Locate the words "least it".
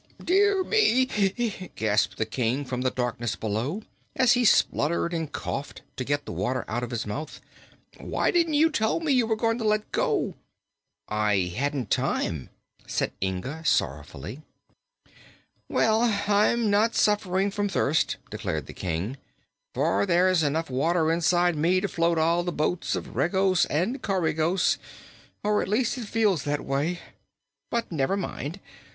25.69-26.07